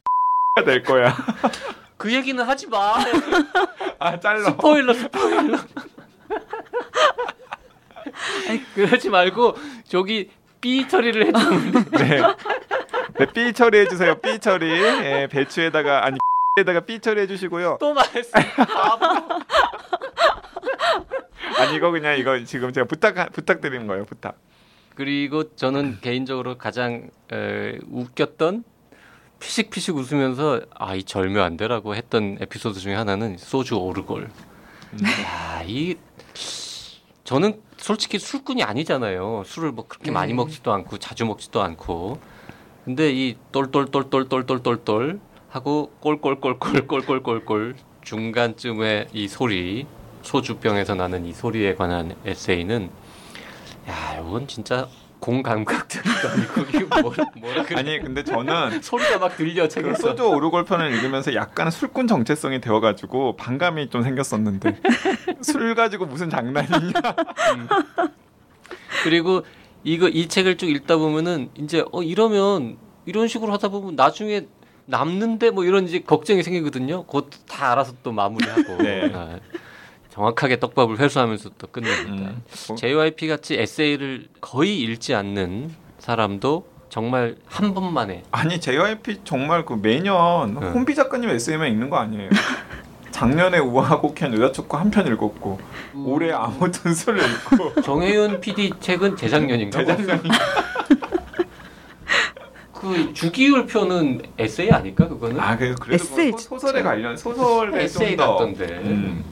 [0.55, 1.15] 가 될 거야.
[1.97, 2.95] 그 얘기는 하지 마.
[3.99, 4.51] 아 잘라.
[4.51, 5.57] 스포일러 스포일러.
[8.75, 9.55] 그러지 말고
[9.87, 10.29] 저기
[10.61, 12.21] 삐 처리를 해주면 네.
[13.17, 14.15] 네, 삐 처리해 주세요.
[14.19, 14.69] 삐 처리.
[14.69, 16.17] 예, 배추에다가 아니
[16.57, 17.77] 에다가 삐 처리해 주시고요.
[17.79, 18.31] 또 말했어.
[21.57, 24.05] 아니 이거 그냥 이거 지금 제가 부탁 부탁드리는 거예요.
[24.05, 24.37] 부탁.
[24.95, 28.63] 그리고 저는 개인적으로 가장 에, 웃겼던
[29.39, 34.29] 피식피식 웃으면서 아 이 절묘 안 되라고 했던 에피소드 중에 하나는 소주 오르골.
[35.23, 35.95] 야, 이
[37.29, 39.43] 저는 솔직히 술꾼이 아니잖아요.
[39.45, 40.11] 술을 뭐 그렇게 네.
[40.13, 42.17] 많이 먹지도 않고 자주 먹지도 않고.
[42.85, 49.85] 근데 이 똘똘똘똘똘똘똘똘 하고 꼴꼴꼴꼴꼴꼴꼴꼴 중간쯤에 이 소리
[50.23, 52.89] 소주병에서 나는 이 소리에 관한 에세이는
[53.89, 54.89] 야, 이건 진짜
[55.19, 57.79] 공 감각들도 아니고 이게 뭐라, 뭐라 그래.
[57.79, 60.09] 아니 근데 저는 소리가 막 들려 그 책에서.
[60.09, 64.79] 소주 오르골 편을 읽으면서 약간 술꾼 정체성이 되어가지고 반감이 좀 생겼었는데
[65.41, 66.91] 술 가지고 무슨 장난이냐?
[69.03, 69.43] 그리고
[69.83, 74.47] 이거 이 책을 쭉 읽다 보면은 이제 어 이러면 이런 식으로 하다 보면 나중에
[74.85, 77.03] 남는데 뭐 이런 이제 걱정이 생기거든요.
[77.03, 79.11] 곧다 알아서 또 마무리하고 네.
[79.13, 79.39] 아,
[80.23, 82.11] 정확하게 떡밥을 회수하면서 또 끝냅니다.
[82.31, 82.43] 음.
[82.67, 89.79] 뭐, JYP 같이 에세이를 거의 읽지 않는 사람도 정말 한 번만에 아니 JYP 정말 그
[89.81, 90.67] 매년 네.
[90.71, 92.29] 혼비 작가님 에세이만 읽는 거 아니에요?
[93.11, 95.57] 작년에 우아하고 캔 여자축구 한 편 읽었고
[95.95, 99.79] 올해 아무튼 술을 읽고 정혜윤 PD 책은 재작년인가?
[99.85, 100.21] 재작년이
[102.73, 105.39] 그 주기율 표는 에세이 아닐까 그거는?
[105.39, 108.65] 아 그래도 에세이 뭐 소- 소설에 관련 소설에 에세이 좀더 같던데.
[108.83, 109.23] 음.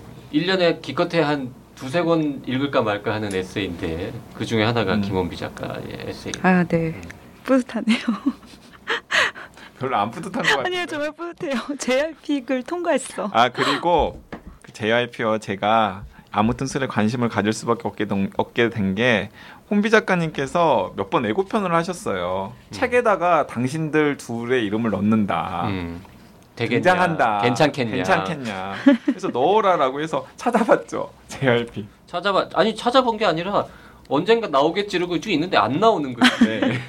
[0.42, 5.02] 1년에 기껏해 한 두세 권 읽을까 말까 하는 에세이인데 그 중에 하나가 음.
[5.02, 6.34] 김원비 작가의 에세이.
[6.42, 7.00] 아, 네.
[7.44, 7.98] 뿌듯하네요.
[9.80, 10.66] 별로 안 뿌듯한 것 같아요.
[10.66, 11.60] 아니요, 정말 뿌듯해요.
[11.78, 13.30] JRP를 통과했어.
[13.32, 14.22] 아 그리고
[14.64, 19.30] 그 JYP와 제가 아무 튼 술에 관심을 가질 수밖에 없게, 동- 없게 된 게
[19.70, 22.54] 홍비 작가님께서 몇번 예고편을 하셨어요.
[22.72, 25.68] 책에다가 당신들 둘의 이름을 넣는다.
[26.58, 26.66] 음.
[26.68, 26.82] 되겠냐?
[26.82, 27.42] 등장한다.
[27.42, 27.96] 괜찮겠냐?
[27.96, 28.74] 괜찮겠냐.
[29.06, 31.12] 그래서 넣어라라고 해서 찾아봤죠.
[31.28, 31.86] JYP.
[32.08, 32.50] 찾아봐.
[32.56, 33.66] 아니 찾아본 게 아니라
[34.10, 36.32] 언젠가 나오겠지 이러고 쭉 있는데 안 나오는 거지.
[36.46, 36.80] 네.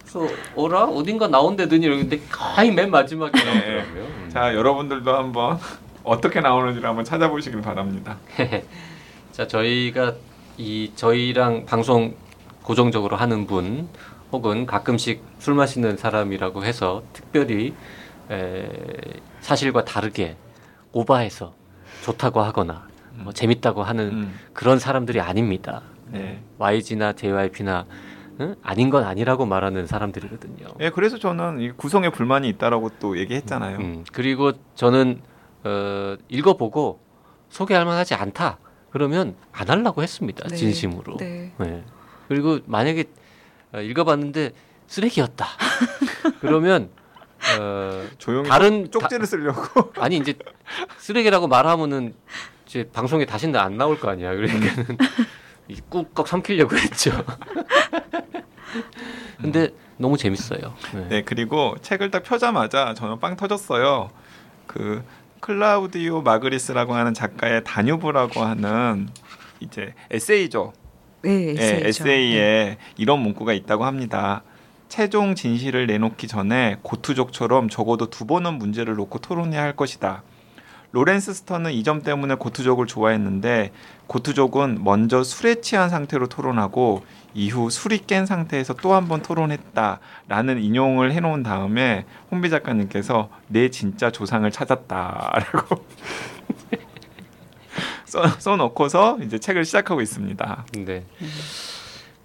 [0.00, 3.44] 그래서 어라 어딘가 나온대더니 이러는데 거의 맨 마지막에 네.
[3.44, 4.02] 나오더라고요.
[4.04, 4.30] 음.
[4.32, 5.58] 자 여러분들도 한번
[6.02, 8.16] 어떻게 나오는지를 한번 찾아보시길 바랍니다.
[9.32, 10.14] 자 저희가
[10.56, 12.14] 이 저희랑 방송
[12.62, 13.88] 고정적으로 하는 분
[14.32, 17.74] 혹은 가끔씩 술 마시는 사람이라고 해서 특별히
[18.30, 18.68] 에,
[19.40, 20.36] 사실과 다르게
[20.92, 21.54] 오바해서
[22.02, 24.34] 좋다고 하거나 뭐 재밌다고 하는 음.
[24.52, 25.82] 그런 사람들이 아닙니다.
[26.10, 26.42] 네.
[26.58, 27.86] YG나 JYP나
[28.40, 28.56] 응?
[28.62, 30.66] 아닌 건 아니라고 말하는 사람들이거든요.
[30.80, 33.78] 예, 그래서 저는 이 구성에 불만이 있다라고 또 얘기했잖아요.
[33.78, 35.20] 음, 그리고 저는
[35.62, 37.00] 어, 읽어보고
[37.48, 38.58] 소개할 만하지 않다.
[38.90, 40.46] 그러면 안 하려고 했습니다.
[40.48, 40.56] 네.
[40.56, 41.16] 진심으로.
[41.18, 41.52] 네.
[41.58, 41.84] 네.
[42.28, 43.04] 그리고 만약에
[43.72, 44.52] 어, 읽어봤는데
[44.86, 45.46] 쓰레기였다.
[46.40, 46.90] 그러면
[47.60, 49.92] 어, 조용히 다른 쪽지를 쓰려고.
[49.92, 50.34] 다- 아니 이제
[50.98, 52.14] 쓰레기라고 말하면은
[52.66, 54.34] 이제 방송에 다시는 안 나올 거 아니야.
[54.34, 54.96] 그러니까는
[55.68, 57.10] 이 꾹꾹 삼키려고 했죠.
[59.40, 60.74] 근데 너무 재밌어요.
[60.94, 61.06] 네.
[61.08, 64.10] 네, 그리고 책을 딱 펴자마자 저는 빵 터졌어요.
[64.66, 65.02] 그
[65.40, 69.08] 클라우디오 마그리스라고 하는 작가의 다뉴브라고 하는
[69.60, 70.72] 이제 에세이죠.
[71.22, 71.82] 네, 예, 에세이죠.
[71.82, 71.88] 네.
[71.88, 74.42] 에세이에 이런 문구가 있다고 합니다.
[74.88, 80.22] 최종 진실을 내놓기 전에 고투족처럼 적어도 두 번은 문제를 놓고 토론해야 할 것이다.
[80.92, 83.72] 로렌스 스턴은 이 점 때문에 고투족을 좋아했는데
[84.06, 91.10] 고투족은 먼저 술에 취한 상태로 토론하고 이후 술이 깬 상태에서 또 한 번 토론했다라는 인용을
[91.12, 95.84] 해놓은 다음에 혼비 작가님께서 내 진짜 조상을 찾았다라고
[98.06, 100.66] 써, 써놓고서 이제 책을 시작하고 있습니다.
[100.84, 101.04] 네.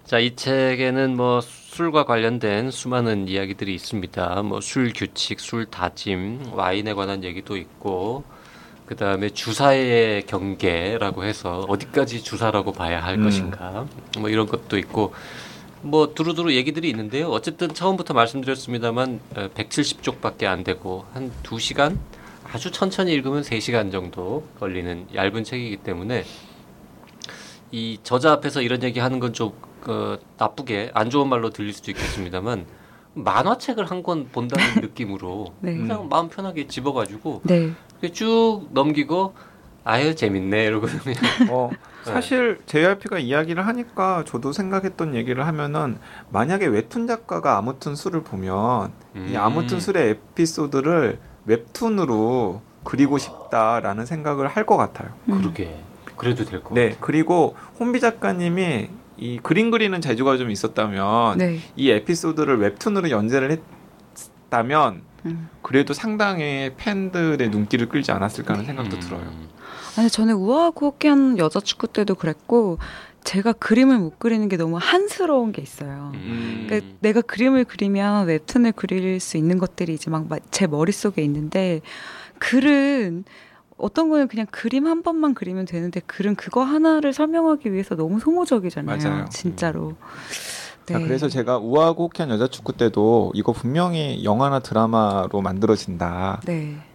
[0.04, 4.42] 자, 이 책에는 뭐 술과 관련된 수많은 이야기들이 있습니다.
[4.42, 8.24] 뭐 술 규칙, 술 다짐, 와인에 관한 얘기도 있고,
[8.86, 13.22] 그 다음에 주사의 경계라고 해서 어디까지 주사라고 봐야 할 음.
[13.24, 13.86] 것인가,
[14.18, 15.14] 뭐 이런 것도 있고,
[15.82, 17.28] 뭐 두루두루 얘기들이 있는데요.
[17.28, 19.20] 어쨌든 처음부터 말씀드렸습니다만
[19.54, 21.98] 170쪽밖에 안 되고 한 2시간
[22.52, 26.24] 아주 천천히 읽으면 3시간 정도 걸리는 얇은 책이기 때문에
[27.70, 29.52] 이 저자 앞에서 이런 얘기 하는 건 좀
[29.86, 32.66] 어, 나쁘게 안 좋은 말로 들릴 수도 있겠습니다만
[33.14, 35.76] 만화책을 한 권 본다는 느낌으로 네.
[35.76, 37.72] 그냥 마음 편하게 집어가지고 네.
[38.12, 39.34] 쭉 넘기고
[39.84, 41.16] 아유 재밌네 이러고 그냥
[41.50, 41.70] 어,
[42.04, 45.98] 사실 JYP가 이야기를 하니까 저도 생각했던 얘기를 하면은
[46.30, 48.92] 만약에 웹툰 작가가 아무튼 술을 보면
[49.28, 55.10] 이 아무튼 술의 에피소드를 웹툰으로 그리고 싶다라는 생각을 할 것 같아요.
[55.28, 55.38] 음.
[55.40, 55.76] 그러게
[56.16, 56.74] 그래도 될 거.
[56.74, 58.88] 네, 그리고 혼비 작가님이
[59.20, 61.58] 이 그림 그리는 재주가 좀 있었다면 네.
[61.76, 63.58] 이 에피소드를 웹툰으로 연재를
[64.46, 65.48] 했다면 음.
[65.62, 69.00] 그래도 상당히 팬들의 눈길을 끌지 않았을까 하는 생각도 음.
[69.00, 69.30] 들어요.
[69.98, 72.78] 아니 저는 우아하고 호쾌한 여자 축구 때도 그랬고
[73.24, 76.12] 제가 그림을 못 그리는 게 너무 한스러운 게 있어요.
[76.14, 76.64] 음.
[76.66, 81.82] 그러니까 내가 그림을 그리면 웹툰을 그릴 수 있는 것들이 이제 막 제 머릿속에 있는데
[82.38, 83.24] 글은
[83.80, 88.98] 어떤 거는 그냥 그림 한 번만 그리면 되는데 글은 그거 하나를 설명하기 위해서 너무 소모적이잖아요.
[88.98, 89.24] 맞아요.
[89.30, 89.94] 진짜로.
[90.86, 91.04] 자, 네.
[91.04, 96.40] 그래서 제가 우아하고 호쾌한 여자 축구 때도 이거 분명히 영화나 드라마로 만들어진다라는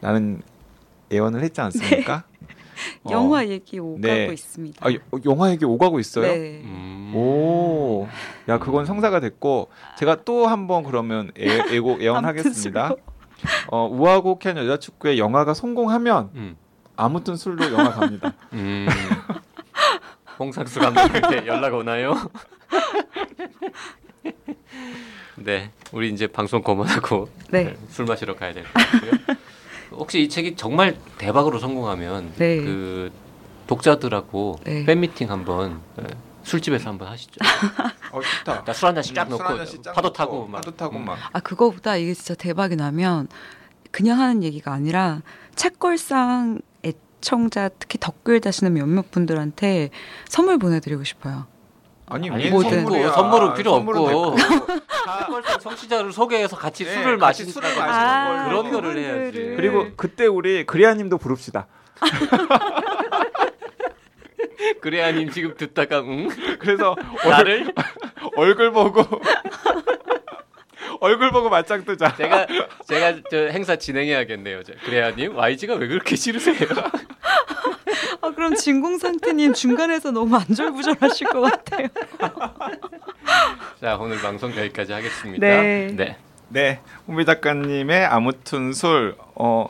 [0.01, 0.37] 네.
[1.11, 2.23] 예언을 했지 않습니까?
[3.05, 3.09] 어.
[3.11, 4.25] 영화 얘기 오가고 네.
[4.33, 4.85] 있습니다.
[4.85, 6.25] 아, 여- 영화에게 오가고 있어요?
[6.25, 6.61] 네.
[6.65, 7.13] 음.
[7.15, 8.05] 오,
[8.49, 12.93] 야 그건 성사가 됐고 제가 또 한번 그러면 애, 애고 예언하겠습니다.
[13.71, 16.55] 어, 우아하고 호쾌한 여자 축구의 영화가 성공하면 음.
[16.97, 18.33] 아무튼 술로 영화 갑니다.
[18.53, 18.87] 음.
[20.39, 22.15] 홍상수 감독한테 연락 오나요?
[25.37, 27.75] 네, 우리 이제 방송 그만하고 네.
[27.89, 29.11] 술 마시러 가야 될 것 같고요.
[29.91, 32.57] 혹시 이 책이 정말 대박으로 성공하면 네.
[32.57, 33.11] 그
[33.67, 34.83] 독자들하고 네.
[34.85, 36.05] 팬 미팅 한번 예,
[36.43, 37.33] 술집에서 한번 하시죠.
[38.11, 38.73] 어 좋다.
[38.73, 41.05] 술 한 잔씩 쫙쫙 파도 타고 막 파도 타고 음.
[41.05, 41.17] 막.
[41.31, 43.27] 아 그거보다 이게 진짜 대박이 나면
[43.91, 45.21] 그냥 하는 얘기가 아니라
[45.55, 46.74] 책걸상 애
[47.29, 49.89] 청자 특히 덧글 다시는 몇몇 분들한테
[50.29, 51.47] 선물 보내드리고 싶어요.
[52.07, 52.83] 아니 아니, 왜 뭐든.
[52.83, 53.11] 선물이야?
[53.13, 54.35] 선물은 필요 없고.
[54.37, 58.49] 책걸상 청취자를 소개해서 같이 네, 술을 마신 술을 아, 마시는.
[58.49, 59.53] 그런 거를 해야지.
[59.57, 61.65] 그리고 그때 우리 그리아님도 부릅시다.
[64.81, 66.29] 그래야님 지금 듣다가 응?
[66.59, 66.95] 그래서
[67.27, 67.73] 나를
[68.35, 69.03] 얼굴 보고
[71.01, 72.15] 얼굴 보고 맞짱 뜨자.
[72.15, 72.45] 제가
[72.87, 74.61] 제가 저 행사 진행해야겠네요.
[74.63, 74.73] 저.
[74.83, 76.55] 그래야님 YG가 왜 그렇게 싫으세요?
[78.45, 81.87] 아 그럼 진공상태님 중간에서 너무 안절부절하실 것 같아요.
[83.81, 85.45] 자 오늘 방송 여기까지 하겠습니다.
[85.45, 85.87] 네.
[85.95, 86.17] 네.
[86.47, 89.67] 네, 홍비 작가님의 아무튼 술, 어,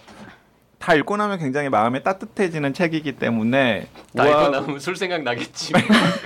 [0.77, 5.71] 다 읽고 나면 굉장히 마음이 따뜻해지는 책이기 때문에 나 이거 우아, 나오면 술 생각 나겠지.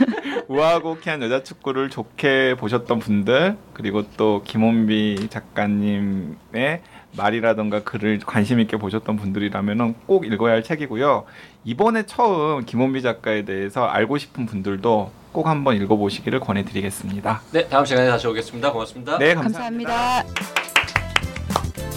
[0.50, 6.82] 우아하고 호쾌한 여자 축구를 좋게 보셨던 분들 그리고 또 김원비 작가님의
[7.18, 11.26] 말이라던가 글을 관심 있게 보셨던 분들이라면은 꼭 읽어야 할 책이고요.
[11.66, 17.42] 이번에 처음 김원비 작가에 대해서 알고 싶은 분들도 꼭 한번 읽어보시기를 권해드리겠습니다.
[17.52, 18.72] 네 다음 시간에 다시 오겠습니다.
[18.72, 19.18] 고맙습니다.
[19.18, 20.24] 네, 감사합니다.
[20.24, 21.89] 감사합니다.